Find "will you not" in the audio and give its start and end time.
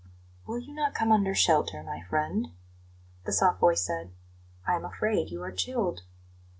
0.47-0.95